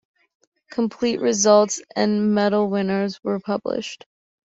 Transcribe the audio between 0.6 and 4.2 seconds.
Complete results and medal winners were published.